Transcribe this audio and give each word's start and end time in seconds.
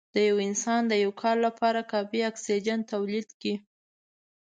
د 0.13 0.15
یو 0.29 0.35
انسان 0.47 0.81
د 0.87 0.93
یو 1.03 1.11
کال 1.21 1.37
لپاره 1.47 1.87
کافي 1.91 2.19
اکسیجن 2.31 2.79
تولید 2.91 3.27
کړ 3.41 3.55